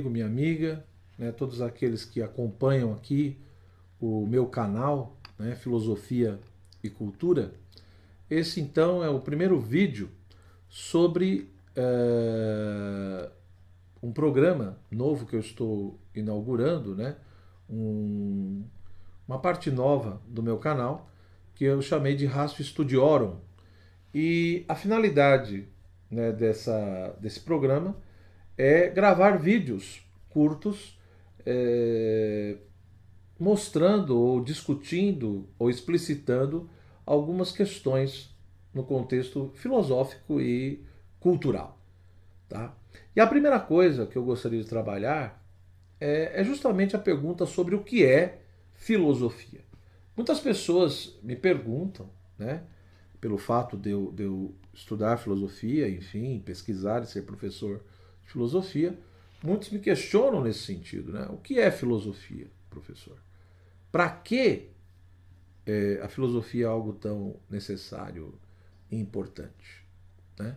amigo, 0.00 0.10
minha 0.10 0.26
amiga, 0.26 0.84
né, 1.18 1.30
todos 1.30 1.60
aqueles 1.60 2.04
que 2.04 2.22
acompanham 2.22 2.92
aqui 2.92 3.38
o 4.00 4.26
meu 4.26 4.46
canal, 4.46 5.16
né, 5.38 5.54
Filosofia 5.54 6.40
e 6.82 6.88
Cultura. 6.88 7.52
Esse 8.30 8.60
então 8.60 9.04
é 9.04 9.10
o 9.10 9.20
primeiro 9.20 9.60
vídeo 9.60 10.08
sobre 10.68 11.50
é, 11.76 13.30
um 14.02 14.10
programa 14.12 14.78
novo 14.90 15.26
que 15.26 15.36
eu 15.36 15.40
estou 15.40 15.98
inaugurando, 16.14 16.94
né, 16.94 17.16
um, 17.68 18.64
uma 19.28 19.38
parte 19.38 19.70
nova 19.70 20.20
do 20.26 20.42
meu 20.42 20.56
canal 20.56 21.10
que 21.54 21.64
eu 21.64 21.82
chamei 21.82 22.16
de 22.16 22.24
Rastro 22.24 22.64
Studiorum. 22.64 23.36
E 24.14 24.64
a 24.66 24.74
finalidade 24.74 25.68
né, 26.10 26.32
dessa, 26.32 27.14
desse 27.20 27.40
programa 27.40 27.94
é 28.60 28.90
gravar 28.90 29.38
vídeos 29.38 30.02
curtos 30.28 30.98
é, 31.46 32.58
mostrando 33.38 34.18
ou 34.18 34.44
discutindo 34.44 35.48
ou 35.58 35.70
explicitando 35.70 36.68
algumas 37.06 37.52
questões 37.52 38.36
no 38.74 38.84
contexto 38.84 39.50
filosófico 39.54 40.42
e 40.42 40.84
cultural. 41.18 41.78
Tá? 42.50 42.76
E 43.16 43.20
a 43.20 43.26
primeira 43.26 43.58
coisa 43.58 44.06
que 44.06 44.16
eu 44.16 44.24
gostaria 44.24 44.62
de 44.62 44.68
trabalhar 44.68 45.42
é, 45.98 46.40
é 46.42 46.44
justamente 46.44 46.94
a 46.94 46.98
pergunta 46.98 47.46
sobre 47.46 47.74
o 47.74 47.82
que 47.82 48.04
é 48.04 48.42
filosofia. 48.74 49.64
Muitas 50.14 50.38
pessoas 50.38 51.18
me 51.22 51.34
perguntam, 51.34 52.10
né, 52.38 52.62
pelo 53.18 53.38
fato 53.38 53.74
de 53.74 53.90
eu, 53.90 54.12
de 54.12 54.24
eu 54.24 54.54
estudar 54.74 55.16
filosofia, 55.16 55.88
enfim, 55.88 56.42
pesquisar 56.44 57.02
e 57.02 57.06
ser 57.06 57.22
professor 57.22 57.82
filosofia, 58.30 58.96
muitos 59.42 59.70
me 59.70 59.78
questionam 59.78 60.42
nesse 60.42 60.60
sentido. 60.60 61.12
Né? 61.12 61.26
O 61.30 61.36
que 61.36 61.58
é 61.58 61.70
filosofia, 61.70 62.46
professor? 62.68 63.16
Para 63.90 64.08
que 64.10 64.68
é, 65.66 66.00
a 66.02 66.08
filosofia 66.08 66.64
é 66.64 66.68
algo 66.68 66.92
tão 66.92 67.36
necessário 67.48 68.34
e 68.90 68.98
importante? 68.98 69.84
Né? 70.38 70.56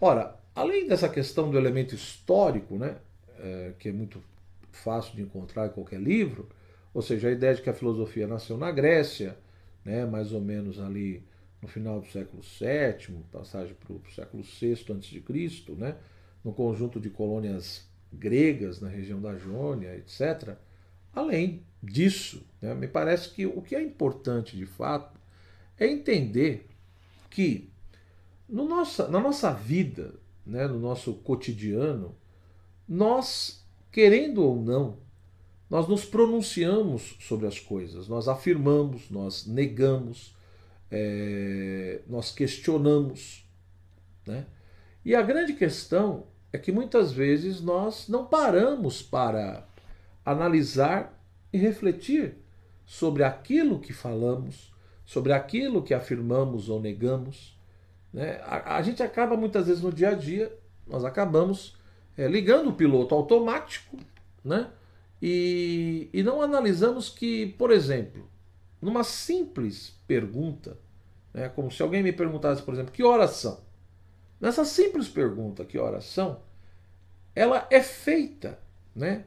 Ora, 0.00 0.38
além 0.54 0.86
dessa 0.86 1.08
questão 1.08 1.50
do 1.50 1.58
elemento 1.58 1.94
histórico, 1.94 2.76
né, 2.76 2.96
é, 3.38 3.72
que 3.78 3.88
é 3.88 3.92
muito 3.92 4.22
fácil 4.70 5.16
de 5.16 5.22
encontrar 5.22 5.66
em 5.66 5.70
qualquer 5.70 6.00
livro, 6.00 6.48
ou 6.94 7.02
seja, 7.02 7.28
a 7.28 7.32
ideia 7.32 7.54
de 7.54 7.62
que 7.62 7.70
a 7.70 7.74
filosofia 7.74 8.26
nasceu 8.26 8.56
na 8.56 8.70
Grécia, 8.70 9.36
né, 9.84 10.06
mais 10.06 10.32
ou 10.32 10.40
menos 10.40 10.78
ali 10.78 11.22
no 11.60 11.68
final 11.68 12.00
do 12.00 12.06
século 12.06 12.42
VII, 12.42 13.24
passagem 13.32 13.74
para 13.74 13.92
o 13.92 14.02
século 14.14 14.42
VI 14.42 14.72
a.C., 14.72 15.72
né, 15.76 15.96
no 16.44 16.52
conjunto 16.52 17.00
de 17.00 17.10
colônias 17.10 17.86
gregas 18.12 18.80
na 18.80 18.88
região 18.88 19.20
da 19.20 19.36
Jônia, 19.36 19.94
etc. 19.96 20.56
Além 21.12 21.62
disso, 21.82 22.42
né, 22.60 22.74
me 22.74 22.88
parece 22.88 23.30
que 23.30 23.46
o 23.46 23.60
que 23.60 23.74
é 23.74 23.82
importante 23.82 24.56
de 24.56 24.66
fato 24.66 25.18
é 25.78 25.86
entender 25.86 26.66
que 27.30 27.70
no 28.48 28.66
nossa, 28.66 29.08
na 29.08 29.20
nossa 29.20 29.52
vida, 29.52 30.14
né, 30.46 30.66
no 30.66 30.78
nosso 30.78 31.14
cotidiano, 31.14 32.14
nós, 32.88 33.64
querendo 33.92 34.42
ou 34.42 34.56
não, 34.56 34.96
nós 35.68 35.86
nos 35.86 36.04
pronunciamos 36.04 37.16
sobre 37.20 37.46
as 37.46 37.58
coisas, 37.58 38.08
nós 38.08 38.26
afirmamos, 38.26 39.10
nós 39.10 39.46
negamos, 39.46 40.34
é, 40.90 42.00
nós 42.08 42.32
questionamos. 42.32 43.46
Né? 44.26 44.46
E 45.04 45.14
a 45.14 45.22
grande 45.22 45.54
questão 45.54 46.24
é 46.52 46.58
que 46.58 46.72
muitas 46.72 47.12
vezes 47.12 47.60
nós 47.60 48.08
não 48.08 48.26
paramos 48.26 49.02
para 49.02 49.66
analisar 50.24 51.18
e 51.52 51.58
refletir 51.58 52.36
sobre 52.84 53.22
aquilo 53.22 53.78
que 53.78 53.92
falamos, 53.92 54.72
sobre 55.04 55.32
aquilo 55.32 55.82
que 55.82 55.94
afirmamos 55.94 56.68
ou 56.68 56.80
negamos. 56.80 57.56
Né? 58.12 58.40
A, 58.42 58.76
a 58.76 58.82
gente 58.82 59.02
acaba 59.02 59.36
muitas 59.36 59.66
vezes 59.66 59.82
no 59.82 59.92
dia 59.92 60.10
a 60.10 60.14
dia, 60.14 60.52
nós 60.86 61.04
acabamos 61.04 61.76
é, 62.16 62.26
ligando 62.26 62.70
o 62.70 62.74
piloto 62.74 63.14
automático, 63.14 63.96
né? 64.44 64.70
E, 65.20 66.08
e 66.12 66.22
não 66.22 66.40
analisamos 66.40 67.08
que, 67.08 67.46
por 67.58 67.70
exemplo, 67.70 68.28
numa 68.80 69.02
simples 69.02 69.96
pergunta, 70.06 70.78
né, 71.34 71.48
como 71.48 71.70
se 71.70 71.82
alguém 71.82 72.02
me 72.02 72.12
perguntasse, 72.12 72.62
por 72.62 72.74
exemplo, 72.74 72.92
que 72.92 73.02
oração? 73.02 73.60
Nessa 74.40 74.64
simples 74.64 75.08
pergunta, 75.08 75.64
que 75.64 75.78
oração, 75.78 76.40
ela 77.34 77.66
é 77.70 77.82
feita 77.82 78.58
né, 78.94 79.24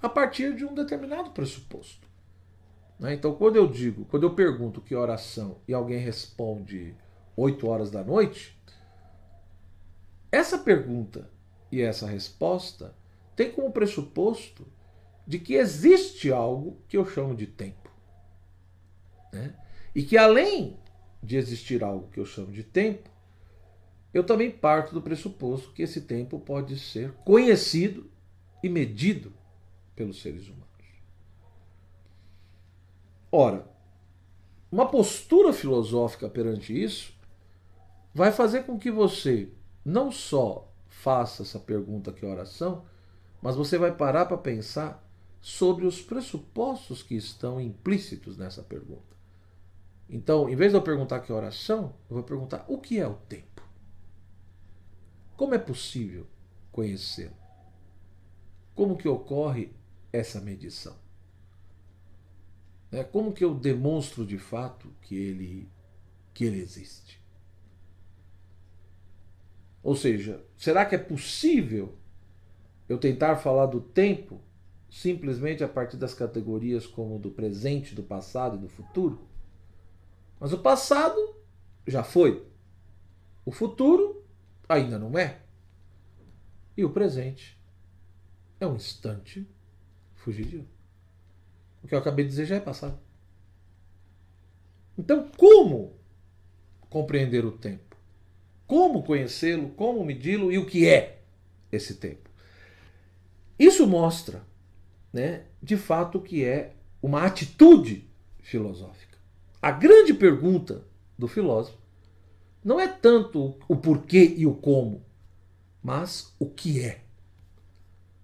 a 0.00 0.08
partir 0.08 0.54
de 0.54 0.64
um 0.64 0.74
determinado 0.74 1.30
pressuposto. 1.30 2.06
Né? 2.98 3.14
Então, 3.14 3.34
quando 3.34 3.56
eu 3.56 3.66
digo, 3.66 4.04
quando 4.06 4.24
eu 4.24 4.34
pergunto 4.34 4.80
que 4.80 4.94
oração 4.94 5.58
e 5.66 5.72
alguém 5.72 5.98
responde 5.98 6.94
8 7.36 7.66
horas 7.66 7.90
da 7.90 8.04
noite, 8.04 8.58
essa 10.30 10.58
pergunta 10.58 11.28
e 11.72 11.80
essa 11.80 12.06
resposta 12.06 12.94
tem 13.34 13.50
como 13.50 13.72
pressuposto 13.72 14.66
de 15.26 15.38
que 15.38 15.54
existe 15.54 16.30
algo 16.30 16.78
que 16.88 16.96
eu 16.96 17.06
chamo 17.06 17.34
de 17.34 17.46
tempo. 17.46 17.90
Né? 19.32 19.54
E 19.94 20.02
que 20.02 20.16
além 20.16 20.78
de 21.22 21.36
existir 21.36 21.82
algo 21.82 22.08
que 22.08 22.20
eu 22.20 22.24
chamo 22.24 22.52
de 22.52 22.62
tempo, 22.62 23.09
eu 24.12 24.24
também 24.24 24.50
parto 24.50 24.92
do 24.92 25.02
pressuposto 25.02 25.72
que 25.72 25.82
esse 25.82 26.02
tempo 26.02 26.38
pode 26.38 26.78
ser 26.78 27.12
conhecido 27.24 28.10
e 28.62 28.68
medido 28.68 29.32
pelos 29.94 30.20
seres 30.20 30.48
humanos. 30.48 30.66
Ora, 33.30 33.64
uma 34.70 34.88
postura 34.88 35.52
filosófica 35.52 36.28
perante 36.28 36.80
isso 36.80 37.12
vai 38.12 38.32
fazer 38.32 38.64
com 38.64 38.78
que 38.78 38.90
você 38.90 39.48
não 39.84 40.10
só 40.10 40.68
faça 40.88 41.42
essa 41.42 41.58
pergunta 41.58 42.12
que 42.12 42.24
é 42.24 42.28
oração, 42.28 42.84
mas 43.40 43.56
você 43.56 43.78
vai 43.78 43.94
parar 43.94 44.26
para 44.26 44.36
pensar 44.36 45.06
sobre 45.40 45.86
os 45.86 46.02
pressupostos 46.02 47.02
que 47.02 47.14
estão 47.14 47.60
implícitos 47.60 48.36
nessa 48.36 48.62
pergunta. 48.62 49.16
Então, 50.08 50.48
em 50.48 50.56
vez 50.56 50.72
de 50.72 50.78
eu 50.78 50.82
perguntar 50.82 51.20
que 51.20 51.32
oração, 51.32 51.94
eu 52.10 52.16
vou 52.16 52.24
perguntar 52.24 52.64
o 52.68 52.78
que 52.78 52.98
é 52.98 53.06
o 53.06 53.14
tempo. 53.14 53.49
Como 55.40 55.54
é 55.54 55.58
possível 55.58 56.26
conhecê-lo? 56.70 57.34
Como 58.74 58.94
que 58.94 59.08
ocorre 59.08 59.72
essa 60.12 60.38
medição? 60.38 60.94
É, 62.92 63.02
como 63.02 63.32
que 63.32 63.42
eu 63.42 63.54
demonstro 63.54 64.26
de 64.26 64.36
fato 64.36 64.92
que 65.00 65.16
ele, 65.16 65.66
que 66.34 66.44
ele 66.44 66.60
existe? 66.60 67.18
Ou 69.82 69.96
seja, 69.96 70.44
será 70.58 70.84
que 70.84 70.94
é 70.94 70.98
possível 70.98 71.96
eu 72.86 72.98
tentar 72.98 73.36
falar 73.36 73.64
do 73.64 73.80
tempo 73.80 74.42
simplesmente 74.90 75.64
a 75.64 75.68
partir 75.68 75.96
das 75.96 76.12
categorias 76.12 76.86
como 76.86 77.18
do 77.18 77.30
presente, 77.30 77.94
do 77.94 78.02
passado 78.02 78.56
e 78.58 78.60
do 78.60 78.68
futuro? 78.68 79.26
Mas 80.38 80.52
o 80.52 80.58
passado 80.58 81.34
já 81.86 82.04
foi. 82.04 82.46
O 83.42 83.50
futuro 83.50 84.09
ainda 84.70 84.98
não 84.98 85.18
é. 85.18 85.40
E 86.76 86.84
o 86.84 86.90
presente 86.90 87.58
é 88.60 88.66
um 88.66 88.76
instante 88.76 89.46
fugidio. 90.14 90.66
O 91.82 91.88
que 91.88 91.94
eu 91.94 91.98
acabei 91.98 92.24
de 92.24 92.30
dizer 92.30 92.46
já 92.46 92.56
é 92.56 92.60
passado. 92.60 92.98
Então, 94.96 95.28
como 95.36 95.96
compreender 96.88 97.44
o 97.44 97.52
tempo? 97.52 97.96
Como 98.66 99.02
conhecê-lo? 99.02 99.70
Como 99.70 100.04
medi-lo? 100.04 100.52
E 100.52 100.58
o 100.58 100.66
que 100.66 100.86
é 100.86 101.22
esse 101.72 101.96
tempo? 101.96 102.30
Isso 103.58 103.86
mostra 103.86 104.42
né, 105.12 105.46
de 105.62 105.76
fato, 105.76 106.20
que 106.20 106.44
é 106.44 106.74
uma 107.02 107.24
atitude 107.24 108.08
filosófica. 108.38 109.18
A 109.60 109.70
grande 109.70 110.14
pergunta 110.14 110.84
do 111.18 111.26
filósofo 111.26 111.79
não 112.62 112.78
é 112.78 112.86
tanto 112.86 113.58
o 113.68 113.76
porquê 113.76 114.34
e 114.36 114.46
o 114.46 114.54
como, 114.54 115.04
mas 115.82 116.34
o 116.38 116.46
que 116.46 116.80
é. 116.82 117.04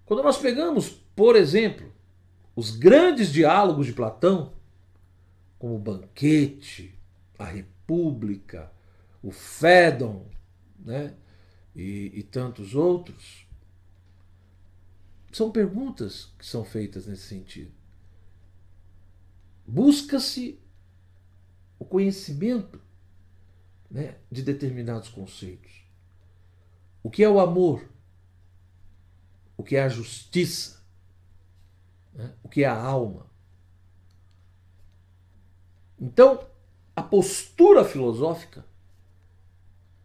Quando 0.05 0.23
nós 0.23 0.37
pegamos, 0.37 0.89
por 1.15 1.35
exemplo, 1.35 1.91
os 2.55 2.71
grandes 2.71 3.31
diálogos 3.31 3.87
de 3.87 3.93
Platão, 3.93 4.53
como 5.59 5.75
o 5.75 5.79
Banquete, 5.79 6.97
a 7.37 7.45
República, 7.45 8.71
o 9.21 9.31
Fédon, 9.31 10.25
né, 10.79 11.15
e, 11.75 12.11
e 12.13 12.23
tantos 12.23 12.75
outros, 12.75 13.47
são 15.31 15.51
perguntas 15.51 16.33
que 16.37 16.45
são 16.45 16.63
feitas 16.63 17.05
nesse 17.05 17.23
sentido. 17.23 17.71
Busca-se 19.65 20.59
o 21.77 21.85
conhecimento 21.85 22.81
né, 23.89 24.15
de 24.31 24.41
determinados 24.41 25.09
conceitos. 25.09 25.71
O 27.03 27.09
que 27.09 27.23
é 27.23 27.29
o 27.29 27.39
amor? 27.39 27.87
O 29.55 29.63
que 29.63 29.75
é 29.75 29.83
a 29.83 29.89
justiça? 29.89 30.77
né? 32.17 32.33
o 32.43 32.49
que 32.49 32.63
é 32.63 32.67
a 32.67 32.75
alma. 32.75 33.27
Então, 35.99 36.45
a 36.95 37.01
postura 37.01 37.85
filosófica 37.85 38.65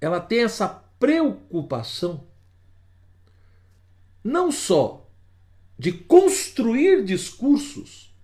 ela 0.01 0.21
tem 0.21 0.43
essa 0.43 0.69
preocupação 0.69 2.27
não 4.23 4.53
só 4.53 5.09
de 5.79 5.93
construir 5.93 7.05
discursos 7.05 8.15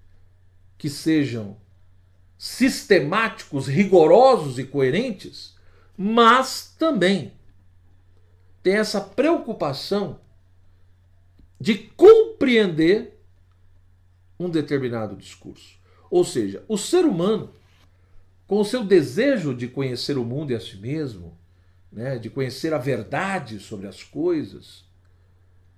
que 0.76 0.88
sejam 0.88 1.56
sistemáticos, 2.38 3.66
rigorosos 3.66 4.60
e 4.60 4.64
coerentes, 4.64 5.56
mas 5.96 6.72
também 6.78 7.32
tem 8.62 8.76
essa 8.76 9.00
preocupação 9.00 10.20
de 11.60 11.74
compreender 11.76 13.20
um 14.38 14.48
determinado 14.48 15.16
discurso. 15.16 15.76
Ou 16.08 16.24
seja, 16.24 16.64
o 16.68 16.78
ser 16.78 17.04
humano, 17.04 17.50
com 18.46 18.60
o 18.60 18.64
seu 18.64 18.84
desejo 18.84 19.52
de 19.52 19.66
conhecer 19.66 20.16
o 20.16 20.24
mundo 20.24 20.52
e 20.52 20.54
a 20.54 20.60
si 20.60 20.76
mesmo, 20.76 21.36
né, 21.90 22.18
de 22.18 22.30
conhecer 22.30 22.72
a 22.72 22.78
verdade 22.78 23.58
sobre 23.58 23.88
as 23.88 24.04
coisas, 24.04 24.84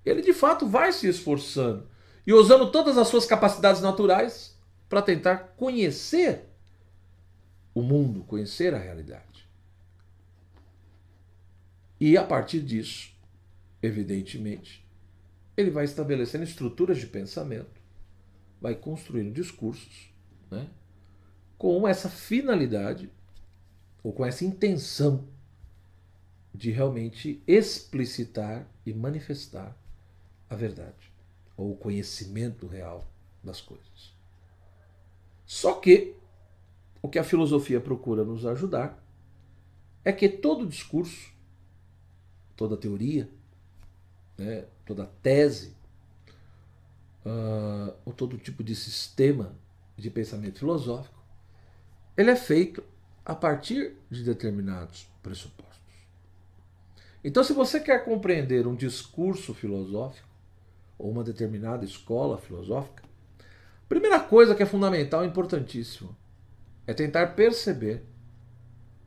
ele 0.05 0.21
de 0.21 0.35
fato 0.35 0.67
vai 0.67 0.93
se 0.93 1.09
esforçando 1.09 1.89
e 2.27 2.35
usando 2.35 2.71
todas 2.71 2.99
as 2.99 3.09
suas 3.09 3.25
capacidades 3.25 3.81
naturais 3.81 4.59
para 4.89 5.01
tentar 5.01 5.55
conhecer 5.57 6.50
o 7.75 7.83
mundo, 7.83 8.25
conhecer 8.25 8.75
a 8.75 8.79
realidade. 8.79 9.49
E 11.99 12.17
a 12.17 12.25
partir 12.25 12.61
disso, 12.61 13.13
evidentemente, 13.83 14.85
ele 15.57 15.71
vai 15.71 15.85
estabelecendo 15.85 16.45
estruturas 16.45 16.99
de 16.99 17.07
pensamento, 17.07 17.81
vai 18.61 18.75
construindo 18.75 19.33
discursos, 19.33 20.13
né, 20.51 20.69
com 21.59 21.87
essa 21.87 22.09
finalidade 22.09 23.11
ou 24.03 24.13
com 24.13 24.25
essa 24.25 24.45
intenção 24.45 25.29
de 26.55 26.71
realmente 26.71 27.43
explicitar 27.47 28.67
e 28.85 28.93
manifestar 28.93 29.77
a 30.49 30.57
verdade 30.57 31.13
ou 31.57 31.73
o 31.73 31.77
conhecimento 31.77 32.67
real 32.67 33.07
das 33.45 33.61
coisas. 33.61 34.15
Só 35.45 35.75
que 35.75 36.17
o 37.03 37.09
que 37.09 37.19
a 37.19 37.25
filosofia 37.25 37.81
procura 37.81 38.25
nos 38.25 38.45
ajudar 38.45 39.03
é 40.05 40.13
que 40.13 40.29
todo 40.29 40.67
discurso, 40.67 41.33
toda 42.57 42.77
teoria, 42.77 43.29
né, 44.37 44.65
toda 44.87 45.07
tese, 45.23 45.75
uh, 47.25 47.95
ou 48.05 48.13
todo 48.13 48.39
tipo 48.39 48.63
de 48.63 48.75
sistema 48.75 49.55
de 49.97 50.11
pensamento 50.11 50.59
filosófico, 50.59 51.19
ele 52.17 52.31
é 52.31 52.37
feito 52.37 52.83
a 53.25 53.35
partir 53.35 53.97
de 54.11 54.25
determinados 54.25 55.07
pressupostos. 55.23 55.71
Então, 57.23 57.45
se 57.45 57.53
você 57.53 57.79
quer 57.79 58.05
compreender 58.05 58.67
um 58.67 58.75
discurso 58.75 59.53
filosófico, 59.53 60.29
ou 60.99 61.11
uma 61.11 61.25
determinada 61.25 61.85
escola 61.85 62.39
filosófica, 62.39 63.03
a 63.39 63.89
primeira 63.89 64.21
coisa 64.21 64.55
que 64.55 64.63
é 64.63 64.67
fundamental, 64.67 65.25
importantíssimo, 65.25 66.17
é 66.91 66.93
tentar 66.93 67.37
perceber 67.37 68.03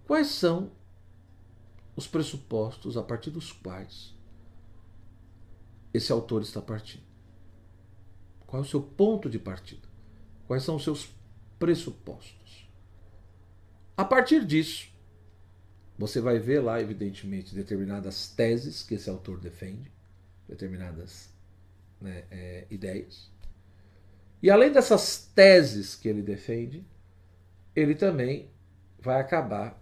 quais 0.08 0.28
são 0.28 0.72
os 1.98 2.08
pressupostos 2.08 2.96
a 2.96 3.04
partir 3.04 3.30
dos 3.30 3.52
quais 3.52 4.16
esse 5.94 6.10
autor 6.10 6.42
está 6.44 6.62
partindo. 6.62 7.04
Qual 8.48 8.64
é 8.64 8.66
o 8.66 8.70
seu 8.70 8.82
ponto 8.82 9.30
de 9.30 9.38
partida? 9.38 9.86
Quais 10.48 10.64
são 10.64 10.78
os 10.78 10.84
seus 10.86 11.14
pressupostos? 11.60 12.72
A 13.98 14.06
partir 14.06 14.46
disso, 14.46 14.90
você 16.00 16.22
vai 16.22 16.40
ver 16.40 16.62
lá, 16.62 16.80
evidentemente, 16.80 17.54
determinadas 17.54 18.30
teses 18.30 18.82
que 18.82 18.94
esse 18.94 19.10
autor 19.10 19.42
defende, 19.42 19.92
determinadas 20.48 21.34
né, 22.00 22.24
é, 22.32 22.66
ideias. 22.72 23.30
E 24.42 24.50
além 24.50 24.72
dessas 24.72 25.30
teses 25.36 25.96
que 25.96 26.08
ele 26.08 26.22
defende, 26.22 26.86
ele 27.76 27.96
também 27.96 28.50
vai 29.00 29.20
acabar 29.20 29.82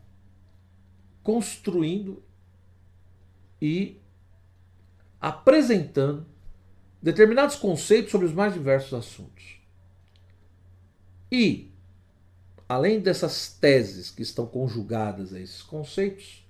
construindo 1.23 2.23
e 3.61 4.01
apresentando 5.19 6.25
determinados 7.01 7.55
conceitos 7.55 8.11
sobre 8.11 8.27
os 8.27 8.33
mais 8.33 8.53
diversos 8.53 8.93
assuntos. 8.93 9.59
E, 11.31 11.71
além 12.67 12.99
dessas 12.99 13.53
teses 13.53 14.09
que 14.09 14.21
estão 14.21 14.45
conjugadas 14.45 15.33
a 15.33 15.39
esses 15.39 15.61
conceitos, 15.61 16.45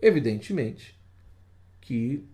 evidentemente 0.00 0.98
que 1.80 2.28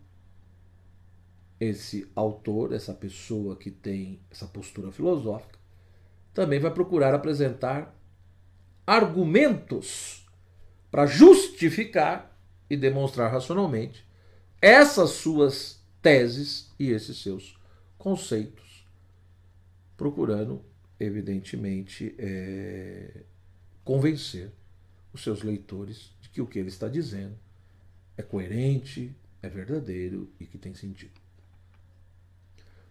esse 1.60 2.10
autor, 2.14 2.72
essa 2.72 2.94
pessoa 2.94 3.56
que 3.56 3.70
tem 3.70 4.20
essa 4.30 4.46
postura 4.46 4.92
filosófica, 4.92 5.58
também 6.32 6.60
vai 6.60 6.72
procurar 6.72 7.14
apresentar 7.14 7.97
argumentos 8.88 10.26
para 10.90 11.04
justificar 11.04 12.34
e 12.70 12.74
demonstrar 12.74 13.30
racionalmente 13.30 14.02
essas 14.62 15.10
suas 15.10 15.84
teses 16.00 16.72
e 16.78 16.88
esses 16.88 17.18
seus 17.18 17.60
conceitos, 17.98 18.86
procurando, 19.94 20.64
evidentemente, 20.98 22.14
é, 22.16 23.24
convencer 23.84 24.50
os 25.12 25.22
seus 25.22 25.42
leitores 25.42 26.16
de 26.22 26.30
que 26.30 26.40
o 26.40 26.46
que 26.46 26.58
ele 26.58 26.70
está 26.70 26.88
dizendo 26.88 27.36
é 28.16 28.22
coerente, 28.22 29.14
é 29.42 29.50
verdadeiro 29.50 30.32
e 30.40 30.46
que 30.46 30.56
tem 30.56 30.74
sentido. 30.74 31.20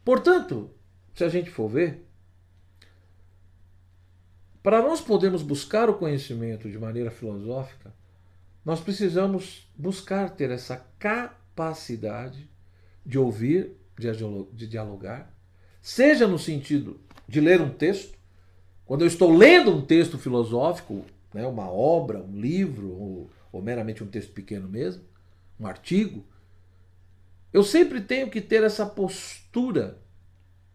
Portanto, 0.05 0.69
se 1.15 1.23
a 1.23 1.29
gente 1.29 1.49
for 1.49 1.67
ver, 1.67 2.05
para 4.67 4.81
nós 4.81 4.99
podermos 4.99 5.43
buscar 5.43 5.89
o 5.89 5.93
conhecimento 5.93 6.69
de 6.69 6.77
maneira 6.77 7.09
filosófica, 7.09 7.93
nós 8.65 8.81
precisamos 8.81 9.65
buscar 9.77 10.31
ter 10.31 10.51
essa 10.51 10.85
capacidade 10.99 12.49
de 13.05 13.17
ouvir, 13.17 13.77
de 13.97 14.67
dialogar, 14.67 15.33
seja 15.81 16.27
no 16.27 16.37
sentido 16.37 16.99
de 17.25 17.39
ler 17.39 17.61
um 17.61 17.69
texto, 17.69 18.17
quando 18.85 19.03
eu 19.03 19.07
estou 19.07 19.33
lendo 19.33 19.71
um 19.71 19.85
texto 19.85 20.17
filosófico, 20.17 21.05
né, 21.33 21.47
uma 21.47 21.71
obra, 21.71 22.19
um 22.21 22.37
livro, 22.37 22.89
ou, 22.89 23.29
ou 23.53 23.61
meramente 23.61 24.03
um 24.03 24.07
texto 24.07 24.33
pequeno 24.33 24.67
mesmo, 24.67 25.01
um 25.57 25.65
artigo, 25.65 26.25
eu 27.53 27.63
sempre 27.63 28.01
tenho 28.01 28.29
que 28.29 28.41
ter 28.41 28.63
essa 28.63 28.85
postura 28.85 29.97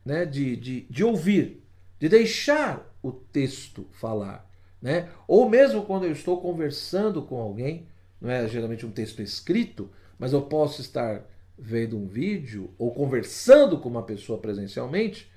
né, 0.02 0.25
de, 0.25 0.57
de, 0.57 0.81
de 0.88 1.05
ouvir, 1.05 1.62
de 2.00 2.09
deixar 2.09 2.90
o 3.02 3.11
texto 3.11 3.87
falar. 3.92 4.49
Né? 4.80 5.09
Ou 5.26 5.49
mesmo 5.49 5.85
quando 5.85 6.04
eu 6.04 6.12
estou 6.12 6.40
conversando 6.40 7.23
com 7.23 7.40
alguém, 7.40 7.87
não 8.21 8.30
é 8.30 8.47
geralmente 8.49 8.87
um 8.87 8.90
texto 8.90 9.21
escrito, 9.21 9.90
mas 10.18 10.32
eu 10.32 10.42
posso 10.42 10.80
estar 10.80 11.25
vendo 11.59 11.99
um 11.99 12.06
vídeo 12.06 12.73
ou 12.78 12.92
conversando 12.92 13.78
com 13.78 13.88
uma 13.88 14.02
pessoa 14.02 14.38
presencialmente, 14.38 15.30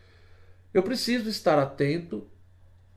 eu 0.73 0.83
preciso 0.83 1.29
estar 1.29 1.57
atento, 1.57 2.27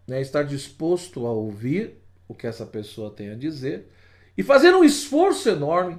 né, 0.06 0.20
estar 0.20 0.42
disposto 0.42 1.26
a 1.26 1.32
ouvir 1.32 1.98
o 2.26 2.34
que 2.34 2.46
essa 2.46 2.66
pessoa 2.66 3.10
tem 3.10 3.30
a 3.30 3.34
dizer 3.34 3.88
e 4.37 4.42
fazer 4.42 4.75
um 4.75 4.84
esforço 4.84 5.48
enorme 5.48 5.98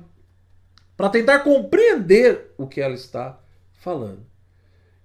para 0.95 1.09
tentar 1.09 1.39
compreender 1.39 2.53
o 2.57 2.67
que 2.67 2.81
ela 2.81 2.93
está 2.93 3.39
falando. 3.73 4.25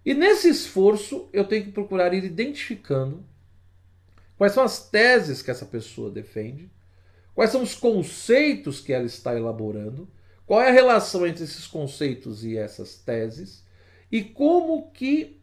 E 0.04 0.12
nesse 0.12 0.48
esforço 0.48 1.28
eu 1.32 1.44
tenho 1.44 1.64
que 1.64 1.72
procurar 1.72 2.12
ir 2.12 2.24
identificando 2.24 3.24
quais 4.36 4.52
são 4.52 4.62
as 4.62 4.88
teses 4.88 5.42
que 5.42 5.50
essa 5.50 5.66
pessoa 5.66 6.10
defende, 6.10 6.70
quais 7.34 7.50
são 7.50 7.62
os 7.62 7.74
conceitos 7.74 8.80
que 8.80 8.92
ela 8.92 9.04
está 9.04 9.34
elaborando, 9.36 10.08
qual 10.46 10.60
é 10.60 10.68
a 10.68 10.72
relação 10.72 11.26
entre 11.26 11.44
esses 11.44 11.66
conceitos 11.66 12.44
e 12.44 12.56
essas 12.56 12.96
teses 12.96 13.64
e 14.10 14.22
como 14.22 14.90
que 14.92 15.40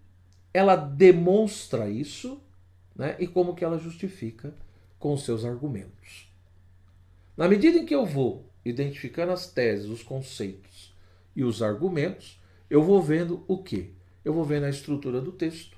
ela 0.53 0.75
demonstra 0.75 1.89
isso, 1.89 2.41
né? 2.95 3.15
E 3.19 3.27
como 3.27 3.55
que 3.55 3.63
ela 3.63 3.77
justifica 3.77 4.53
com 4.99 5.17
seus 5.17 5.43
argumentos. 5.43 6.31
Na 7.35 7.47
medida 7.47 7.79
em 7.79 7.85
que 7.85 7.95
eu 7.95 8.05
vou 8.05 8.49
identificando 8.63 9.31
as 9.31 9.51
teses, 9.51 9.89
os 9.89 10.03
conceitos 10.03 10.93
e 11.35 11.43
os 11.43 11.63
argumentos, 11.63 12.39
eu 12.69 12.83
vou 12.83 13.01
vendo 13.01 13.43
o 13.47 13.57
que? 13.63 13.93
Eu 14.23 14.33
vou 14.33 14.43
vendo 14.43 14.65
a 14.65 14.69
estrutura 14.69 15.19
do 15.19 15.31
texto, 15.31 15.77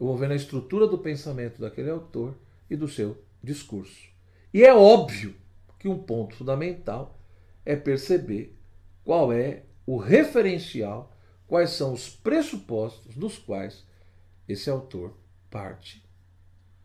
eu 0.00 0.06
vou 0.06 0.16
vendo 0.16 0.32
a 0.32 0.36
estrutura 0.36 0.86
do 0.86 0.98
pensamento 0.98 1.60
daquele 1.60 1.90
autor 1.90 2.34
e 2.68 2.76
do 2.76 2.88
seu 2.88 3.22
discurso. 3.42 4.08
E 4.52 4.62
é 4.62 4.74
óbvio 4.74 5.34
que 5.78 5.88
um 5.88 5.98
ponto 5.98 6.34
fundamental 6.34 7.18
é 7.64 7.76
perceber 7.76 8.56
qual 9.04 9.32
é 9.32 9.64
o 9.86 9.96
referencial, 9.96 11.14
quais 11.46 11.70
são 11.70 11.92
os 11.92 12.08
pressupostos 12.08 13.14
dos 13.14 13.38
quais 13.38 13.84
esse 14.48 14.70
autor 14.70 15.16
parte 15.50 16.02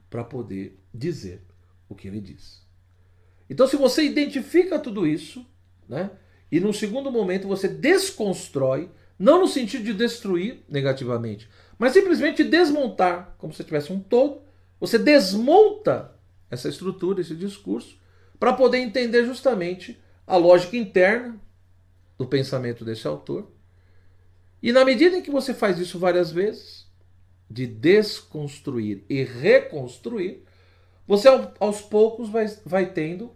para 0.10 0.24
poder 0.24 0.80
dizer 0.94 1.42
o 1.88 1.96
que 1.96 2.08
ele 2.08 2.20
diz. 2.20 2.66
Então, 3.50 3.68
se 3.68 3.76
você 3.76 4.04
identifica 4.04 4.80
tudo 4.80 5.08
isso, 5.08 5.46
né, 5.88 6.12
e 6.52 6.60
num 6.60 6.74
segundo 6.74 7.12
momento 7.12 7.48
você 7.48 7.68
desconstrói, 7.68 8.92
não 9.18 9.42
no 9.42 9.48
sentido 9.48 9.84
de 9.84 9.94
destruir 9.94 10.64
negativamente, 10.68 11.50
mas 11.78 11.94
simplesmente 11.94 12.44
desmontar, 12.44 13.36
como 13.38 13.54
se 13.54 13.64
tivesse 13.64 13.92
um 13.92 14.00
todo, 14.00 14.42
você 14.80 14.98
desmonta 14.98 16.16
essa 16.50 16.70
estrutura, 16.70 17.22
esse 17.22 17.36
discurso, 17.36 18.00
para 18.40 18.54
poder 18.54 18.78
entender 18.78 19.26
justamente 19.26 20.00
a 20.26 20.38
lógica 20.38 20.78
interna 20.78 21.40
do 22.18 22.26
pensamento 22.26 22.86
desse 22.86 23.08
autor. 23.08 23.52
E 24.62 24.72
na 24.72 24.86
medida 24.86 25.18
em 25.18 25.22
que 25.22 25.32
você 25.32 25.54
faz 25.54 25.78
isso 25.80 26.00
várias 26.00 26.32
vezes, 26.32 26.88
de 27.50 27.66
desconstruir 27.66 29.04
e 29.10 29.24
reconstruir, 29.24 30.44
você 31.08 31.28
aos 31.60 31.82
poucos 31.82 32.30
vai, 32.30 32.46
vai 32.66 32.92
tendo 32.92 33.32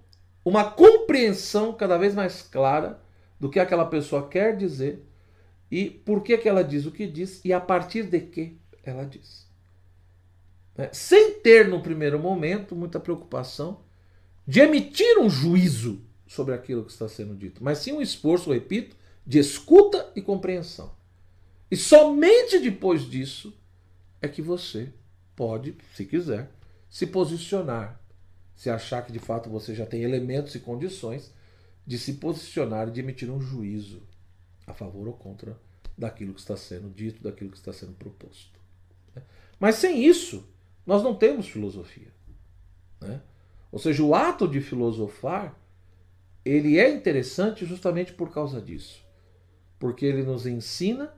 uma 0.46 0.70
compreensão 0.70 1.74
cada 1.74 1.98
vez 1.98 2.14
mais 2.14 2.42
clara 2.42 3.02
do 3.40 3.50
que 3.50 3.60
aquela 3.60 3.86
pessoa 3.86 4.28
quer 4.28 4.56
dizer 4.56 5.04
e 5.72 5.90
por 5.90 6.22
que, 6.22 6.38
que 6.38 6.48
ela 6.48 6.64
diz 6.64 6.86
o 6.86 6.92
que 6.92 7.08
diz 7.08 7.44
e 7.44 7.52
a 7.52 7.60
partir 7.60 8.04
de 8.04 8.20
que 8.20 8.58
ela 8.84 9.06
diz. 9.06 9.48
É, 10.78 10.90
sem 10.92 11.40
ter 11.40 11.68
no 11.68 11.82
primeiro 11.82 12.18
momento 12.18 12.76
muita 12.76 13.00
preocupação 13.00 13.82
de 14.48 14.60
emitir 14.60 15.20
um 15.20 15.30
juízo 15.30 16.02
sobre 16.28 16.54
aquilo 16.54 16.84
que 16.84 16.92
está 16.92 17.08
sendo 17.08 17.36
dito, 17.36 17.64
mas 17.64 17.78
sim 17.78 17.92
um 17.92 18.02
esforço, 18.02 18.52
repito, 18.52 18.96
de 19.26 19.40
escuta 19.40 20.12
e 20.16 20.22
compreensão. 20.22 20.92
E 21.70 21.78
somente 21.78 22.60
depois 22.60 23.04
disso 23.10 23.56
é 24.22 24.28
que 24.28 24.42
você 24.42 24.92
pode, 25.36 25.76
se 25.96 26.06
quiser, 26.06 26.52
se 26.90 27.08
posicionar, 27.08 28.00
se 28.56 28.70
achar 28.70 29.06
que 29.06 29.12
de 29.12 29.20
fato 29.20 29.50
você 29.50 29.74
já 29.74 29.86
tem 29.86 30.04
elementos 30.04 30.54
e 30.56 30.60
condições 30.60 31.32
de 31.86 31.98
se 31.98 32.14
posicionar 32.14 32.88
e 32.88 32.92
de 32.92 33.00
emitir 33.00 33.30
um 33.30 33.42
juízo 33.42 34.02
a 34.66 34.74
favor 34.74 35.08
ou 35.08 35.14
contra 35.14 35.58
daquilo 35.98 36.34
que 36.34 36.40
está 36.40 36.56
sendo 36.56 36.90
dito, 36.90 37.22
daquilo 37.24 37.52
que 37.52 37.58
está 37.58 37.74
sendo 37.74 37.94
proposto. 37.94 38.60
Né? 39.16 39.22
Mas 39.60 39.76
sem 39.76 40.06
isso, 40.06 40.48
nós 40.86 41.04
não 41.04 41.16
temos 41.16 41.48
filosofia. 41.48 42.14
Né? 43.00 43.22
Ou 43.72 43.80
seja, 43.80 44.04
o 44.04 44.14
ato 44.14 44.48
de 44.48 44.62
filosofar, 44.62 45.58
ele 46.44 46.78
é 46.78 46.94
interessante 46.94 47.66
justamente 47.66 48.14
por 48.14 48.32
causa 48.32 48.62
disso. 48.62 49.04
Porque 49.80 50.06
ele 50.06 50.24
nos 50.24 50.46
ensina 50.46 51.14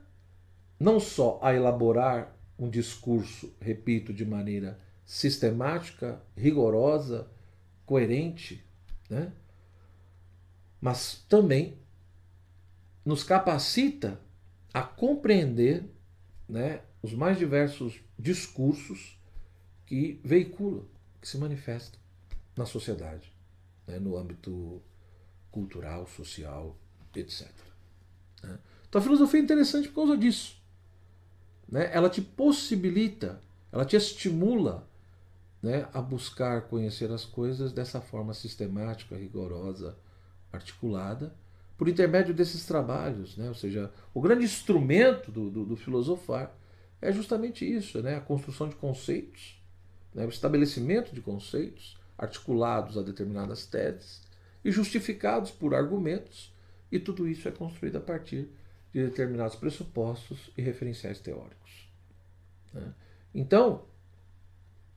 não 0.78 1.00
só 1.00 1.38
a 1.42 1.54
elaborar 1.54 2.36
um 2.58 2.68
discurso, 2.68 3.54
repito, 3.60 4.12
de 4.12 4.24
maneira 4.24 4.78
sistemática, 5.04 6.20
rigorosa, 6.36 7.28
coerente, 7.84 8.64
né? 9.08 9.32
mas 10.80 11.24
também 11.28 11.78
nos 13.04 13.22
capacita 13.22 14.20
a 14.74 14.82
compreender 14.82 15.84
né, 16.48 16.80
os 17.02 17.14
mais 17.14 17.38
diversos 17.38 18.00
discursos 18.18 19.16
que 19.86 20.20
veiculam, 20.24 20.84
que 21.20 21.28
se 21.28 21.38
manifestam 21.38 21.98
na 22.56 22.66
sociedade, 22.66 23.32
né, 23.86 23.98
no 23.98 24.16
âmbito 24.16 24.82
cultural, 25.50 26.06
social, 26.06 26.76
etc. 27.14 27.48
Né? 28.42 28.58
Então 28.88 29.00
a 29.00 29.02
filosofia 29.02 29.40
é 29.40 29.42
interessante 29.42 29.88
por 29.88 30.06
causa 30.06 30.16
disso. 30.16 30.60
Né? 31.68 31.90
Ela 31.92 32.10
te 32.10 32.20
possibilita, 32.20 33.40
ela 33.72 33.84
te 33.84 33.96
estimula 33.96 34.88
né, 35.62 35.88
a 35.92 36.00
buscar 36.00 36.62
conhecer 36.62 37.10
as 37.10 37.24
coisas 37.24 37.72
dessa 37.72 38.00
forma 38.00 38.34
sistemática, 38.34 39.16
rigorosa, 39.16 39.96
articulada, 40.52 41.34
por 41.76 41.88
intermédio 41.88 42.34
desses 42.34 42.64
trabalhos. 42.64 43.36
Né? 43.36 43.48
Ou 43.48 43.54
seja, 43.54 43.92
o 44.14 44.20
grande 44.20 44.44
instrumento 44.44 45.30
do, 45.30 45.50
do, 45.50 45.64
do 45.64 45.76
filosofar 45.76 46.56
é 47.00 47.12
justamente 47.12 47.70
isso, 47.70 48.00
né? 48.02 48.16
a 48.16 48.20
construção 48.20 48.68
de 48.68 48.76
conceitos, 48.76 49.60
né? 50.16 50.24
o 50.24 50.30
estabelecimento 50.30 51.14
de 51.14 51.20
conceitos 51.20 51.96
articulados 52.16 52.96
a 52.96 53.02
determinadas 53.02 53.66
teses 53.66 54.22
e 54.64 54.70
justificados 54.72 55.50
por 55.50 55.74
argumentos, 55.74 56.52
e 56.90 56.98
tudo 56.98 57.28
isso 57.28 57.46
é 57.46 57.52
construído 57.52 57.96
a 57.96 58.00
partir 58.00 58.48
de 58.92 59.04
determinados 59.04 59.54
pressupostos 59.54 60.50
e 60.56 60.62
referenciais 60.62 61.20
teóricos. 61.20 61.92
Né? 62.72 62.94
Então, 63.34 63.84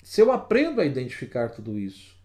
se 0.01 0.21
eu 0.21 0.31
aprendo 0.31 0.79
a 0.79 0.85
identificar 0.85 1.49
tudo 1.49 1.77
isso 1.77 2.17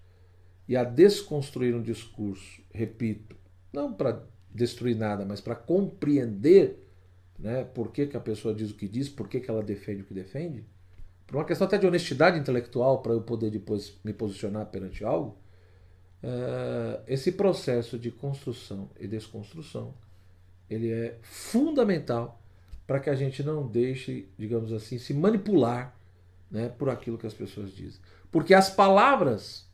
e 0.68 0.76
a 0.76 0.84
desconstruir 0.84 1.74
um 1.74 1.82
discurso, 1.82 2.62
repito, 2.72 3.36
não 3.72 3.92
para 3.92 4.24
destruir 4.54 4.96
nada, 4.96 5.24
mas 5.24 5.40
para 5.40 5.56
compreender 5.56 6.78
né, 7.38 7.64
por 7.64 7.90
que, 7.90 8.06
que 8.06 8.16
a 8.16 8.20
pessoa 8.20 8.54
diz 8.54 8.70
o 8.70 8.76
que 8.76 8.86
diz, 8.86 9.08
por 9.08 9.28
que, 9.28 9.40
que 9.40 9.50
ela 9.50 9.62
defende 9.62 10.02
o 10.02 10.04
que 10.04 10.14
defende, 10.14 10.64
por 11.26 11.36
uma 11.36 11.44
questão 11.44 11.66
até 11.66 11.78
de 11.78 11.86
honestidade 11.86 12.38
intelectual, 12.38 13.02
para 13.02 13.12
eu 13.12 13.22
poder 13.22 13.50
depois 13.50 13.98
me 14.04 14.12
posicionar 14.12 14.66
perante 14.66 15.04
algo, 15.04 15.38
é, 16.22 17.00
esse 17.06 17.32
processo 17.32 17.98
de 17.98 18.10
construção 18.10 18.90
e 18.98 19.06
desconstrução 19.06 19.94
ele 20.68 20.90
é 20.90 21.18
fundamental 21.22 22.40
para 22.86 23.00
que 23.00 23.10
a 23.10 23.14
gente 23.14 23.42
não 23.42 23.66
deixe, 23.66 24.28
digamos 24.38 24.72
assim, 24.72 24.98
se 24.98 25.14
manipular 25.14 25.96
né, 26.50 26.68
por 26.68 26.88
aquilo 26.88 27.18
que 27.18 27.26
as 27.26 27.34
pessoas 27.34 27.74
dizem. 27.74 28.00
Porque 28.30 28.54
as 28.54 28.70
palavras, 28.70 29.66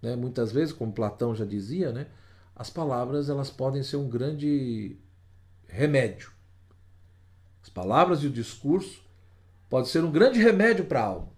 né, 0.00 0.16
muitas 0.16 0.52
vezes, 0.52 0.72
como 0.72 0.92
Platão 0.92 1.34
já 1.34 1.44
dizia, 1.44 1.92
né, 1.92 2.06
as 2.54 2.70
palavras 2.70 3.28
elas 3.28 3.50
podem 3.50 3.82
ser 3.82 3.96
um 3.96 4.08
grande 4.08 4.96
remédio. 5.66 6.32
As 7.62 7.68
palavras 7.68 8.22
e 8.22 8.26
o 8.26 8.30
discurso 8.30 9.05
podem 9.68 9.90
ser 9.90 10.04
um 10.04 10.10
grande 10.10 10.40
remédio 10.40 10.84
para 10.84 11.00
a 11.00 11.06
alma, 11.06 11.28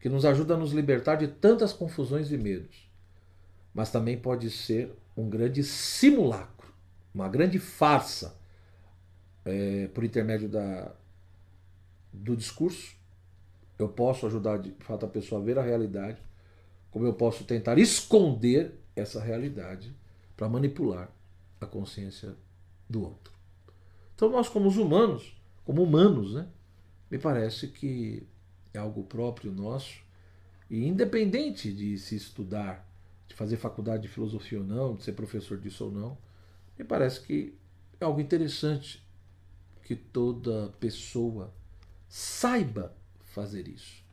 que 0.00 0.08
nos 0.08 0.24
ajuda 0.24 0.54
a 0.54 0.56
nos 0.56 0.72
libertar 0.72 1.16
de 1.16 1.28
tantas 1.28 1.72
confusões 1.72 2.30
e 2.30 2.38
medos. 2.38 2.90
Mas 3.74 3.90
também 3.90 4.18
pode 4.18 4.50
ser 4.50 4.92
um 5.16 5.28
grande 5.28 5.62
simulacro 5.62 6.56
uma 7.16 7.28
grande 7.28 7.58
farsa 7.58 8.38
é, 9.42 9.88
por 9.88 10.04
intermédio 10.04 10.50
da, 10.50 10.92
do 12.12 12.36
discurso. 12.36 12.94
Eu 13.78 13.88
posso 13.88 14.26
ajudar 14.26 14.58
de 14.58 14.72
fato 14.80 15.06
a 15.06 15.08
pessoa 15.08 15.40
a 15.40 15.44
ver 15.44 15.58
a 15.58 15.62
realidade, 15.62 16.20
como 16.90 17.06
eu 17.06 17.14
posso 17.14 17.44
tentar 17.44 17.78
esconder 17.78 18.78
essa 18.94 19.18
realidade 19.18 19.96
para 20.36 20.46
manipular 20.46 21.10
a 21.58 21.64
consciência 21.64 22.34
do 22.88 23.02
outro. 23.02 23.32
Então 24.14 24.28
nós 24.28 24.48
como 24.50 24.68
humanos, 24.68 25.34
como 25.64 25.82
humanos, 25.82 26.34
né, 26.34 26.46
me 27.10 27.18
parece 27.18 27.68
que 27.68 28.26
é 28.72 28.78
algo 28.78 29.04
próprio 29.04 29.52
nosso 29.52 30.04
e 30.68 30.86
independente 30.86 31.72
de 31.72 31.96
se 31.98 32.16
estudar, 32.16 32.86
de 33.28 33.34
fazer 33.34 33.56
faculdade 33.56 34.02
de 34.02 34.08
filosofia 34.08 34.58
ou 34.58 34.64
não, 34.64 34.94
de 34.96 35.04
ser 35.04 35.12
professor 35.12 35.58
disso 35.58 35.84
ou 35.84 35.92
não, 35.92 36.18
me 36.78 36.84
parece 36.84 37.20
que 37.20 37.54
é 38.00 38.04
algo 38.04 38.20
interessante 38.20 39.02
que 39.82 39.94
toda 39.94 40.68
pessoa 40.80 41.54
saiba 42.08 42.94
fazer 43.20 43.68
isso. 43.68 44.04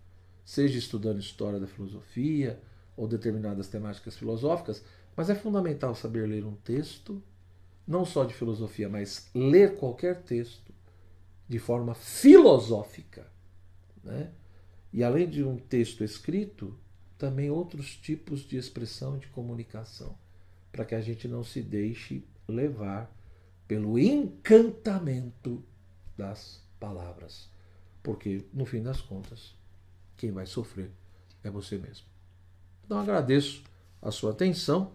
Seja 0.45 0.77
estudando 0.77 1.19
história 1.19 1.59
da 1.59 1.67
filosofia 1.67 2.61
ou 2.95 3.07
determinadas 3.07 3.67
temáticas 3.67 4.15
filosóficas, 4.15 4.83
mas 5.15 5.29
é 5.29 5.35
fundamental 5.35 5.95
saber 5.95 6.27
ler 6.27 6.45
um 6.45 6.55
texto, 6.55 7.21
não 7.87 8.05
só 8.05 8.23
de 8.23 8.33
filosofia, 8.33 8.87
mas 8.87 9.29
ler 9.33 9.75
qualquer 9.75 10.21
texto 10.21 10.72
de 11.53 11.59
forma 11.59 11.93
filosófica. 11.93 13.27
Né? 14.03 14.31
E 14.91 15.03
além 15.03 15.29
de 15.29 15.43
um 15.43 15.55
texto 15.55 16.03
escrito, 16.03 16.75
também 17.15 17.51
outros 17.51 17.95
tipos 17.95 18.39
de 18.41 18.57
expressão 18.57 19.19
de 19.19 19.27
comunicação, 19.27 20.17
para 20.71 20.83
que 20.83 20.95
a 20.95 20.99
gente 20.99 21.27
não 21.27 21.43
se 21.43 21.61
deixe 21.61 22.23
levar 22.47 23.15
pelo 23.67 23.99
encantamento 23.99 25.63
das 26.17 26.59
palavras. 26.79 27.47
Porque, 28.01 28.43
no 28.51 28.65
fim 28.65 28.81
das 28.81 28.99
contas, 28.99 29.53
quem 30.17 30.31
vai 30.31 30.47
sofrer 30.47 30.89
é 31.43 31.51
você 31.51 31.77
mesmo. 31.77 32.07
Então, 32.83 32.97
agradeço 32.97 33.63
a 34.01 34.09
sua 34.09 34.31
atenção 34.31 34.91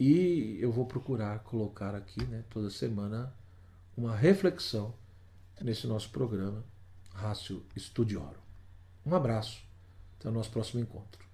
e 0.00 0.56
eu 0.58 0.72
vou 0.72 0.86
procurar 0.86 1.40
colocar 1.40 1.94
aqui, 1.94 2.24
né, 2.24 2.44
toda 2.48 2.70
semana, 2.70 3.30
uma 3.94 4.16
reflexão 4.16 4.94
nesse 5.60 5.86
nosso 5.86 6.10
programa 6.10 6.64
Rácio 7.12 7.64
Studiorum. 7.76 8.40
Um 9.04 9.14
abraço, 9.14 9.62
até 10.18 10.28
o 10.28 10.32
nosso 10.32 10.50
próximo 10.50 10.80
encontro. 10.80 11.25